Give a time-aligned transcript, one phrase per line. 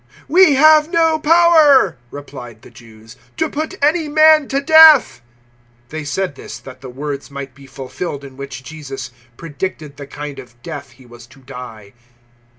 [0.27, 5.21] "We have no power," replied the Jews, "to put any man to death."
[5.89, 10.07] 018:032 They said this that the words might be fulfilled in which Jesus predicted the
[10.07, 11.93] kind of death He was to die.